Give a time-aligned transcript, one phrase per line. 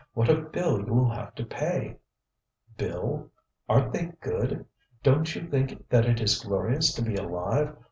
[0.15, 1.97] What a bill you will have to pay!
[2.75, 3.29] ŌĆØ ŌĆ£Bill!
[3.69, 4.65] ArenŌĆÖt they good?
[5.03, 7.77] DonŌĆÖt you think that it is glorious to be alive?